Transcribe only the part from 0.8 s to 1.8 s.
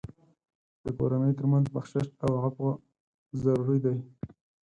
د کورنۍ تر منځ